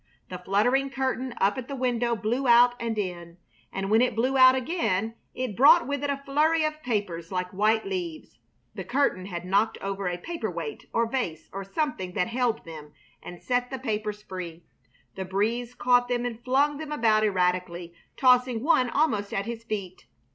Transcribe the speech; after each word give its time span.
The 0.29 0.39
fluttering 0.39 0.89
curtain 0.89 1.35
up 1.39 1.59
at 1.59 1.67
the 1.67 1.75
window 1.75 2.15
blew 2.15 2.47
out 2.47 2.73
and 2.79 2.97
in, 2.97 3.37
and 3.71 3.91
when 3.91 4.01
it 4.01 4.15
blew 4.15 4.35
out 4.35 4.55
again 4.55 5.13
it 5.35 5.55
brought 5.55 5.85
with 5.87 6.03
it 6.03 6.09
a 6.09 6.23
flurry 6.25 6.63
of 6.65 6.81
papers 6.81 7.31
like 7.31 7.53
white 7.53 7.85
leaves. 7.85 8.39
The 8.73 8.83
curtain 8.83 9.27
had 9.27 9.45
knocked 9.45 9.77
over 9.77 10.07
a 10.07 10.17
paper 10.17 10.49
weight 10.49 10.87
or 10.91 11.05
vase 11.07 11.49
or 11.53 11.63
something 11.63 12.13
that 12.13 12.29
held 12.29 12.65
them 12.65 12.93
and 13.21 13.43
set 13.43 13.69
the 13.69 13.77
papers 13.77 14.23
free. 14.23 14.63
The 15.13 15.23
breeze 15.23 15.75
caught 15.75 16.07
them 16.07 16.25
and 16.25 16.43
flung 16.43 16.77
them 16.77 16.91
about 16.91 17.23
erratically, 17.23 17.93
tossing 18.17 18.63
one 18.63 18.89
almost 18.89 19.31
at 19.31 19.45
his 19.45 19.63
feet. 19.63 20.07